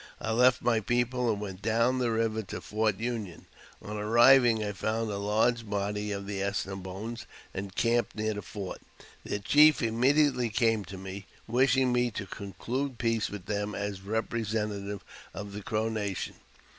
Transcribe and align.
I 0.19 0.31
left 0.31 0.63
my 0.63 0.79
people, 0.79 1.29
and 1.31 1.39
went? 1.39 1.61
down 1.61 1.99
the 1.99 2.09
river 2.09 2.41
to 2.41 2.59
Fort 2.59 2.97
Union. 2.99 3.45
On 3.83 3.97
arriving, 3.97 4.63
I 4.63 4.71
found 4.71 5.11
a 5.11 5.17
large 5.19 5.69
body 5.69 6.11
of 6.11 6.25
the 6.25 6.41
As 6.41 6.65
ne 6.65 6.73
boines 6.73 7.25
encamped 7.53 8.15
near 8.15 8.33
the 8.33 8.41
fort. 8.41 8.81
Their 9.23 9.37
chiefs_ 9.37 9.81
immediately 9.87 10.49
came 10.49 10.83
to 10.85 10.97
me, 10.97 11.27
wishing 11.45 11.93
me 11.93 12.09
to 12.17 12.25
conclude 12.25 12.97
peace 12.97 13.29
witljB 13.29 13.45
them 13.45 13.75
as 13.75 14.01
representative 14.01 15.03
of 15.35 15.53
the 15.53 15.61
Crow 15.61 15.87
nation. 15.89 16.33